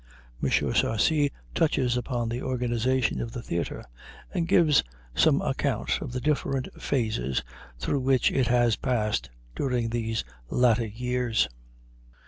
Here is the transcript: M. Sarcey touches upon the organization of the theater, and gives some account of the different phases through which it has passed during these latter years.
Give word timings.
M. 0.41 0.49
Sarcey 0.49 1.29
touches 1.53 1.95
upon 1.95 2.27
the 2.27 2.41
organization 2.41 3.21
of 3.21 3.33
the 3.33 3.41
theater, 3.43 3.85
and 4.33 4.47
gives 4.47 4.83
some 5.13 5.43
account 5.43 6.01
of 6.01 6.11
the 6.11 6.19
different 6.19 6.67
phases 6.81 7.43
through 7.77 7.99
which 7.99 8.31
it 8.31 8.47
has 8.47 8.75
passed 8.77 9.29
during 9.55 9.89
these 9.89 10.23
latter 10.49 10.87
years. 10.87 11.47